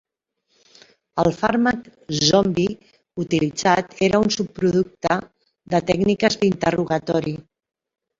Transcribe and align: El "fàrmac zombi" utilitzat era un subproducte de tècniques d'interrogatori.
El 1.23 1.27
"fàrmac 1.41 1.83
zombi" 2.29 2.65
utilitzat 3.23 3.93
era 4.07 4.21
un 4.29 4.33
subproducte 4.37 5.19
de 5.75 5.83
tècniques 5.93 6.39
d'interrogatori. 6.45 7.35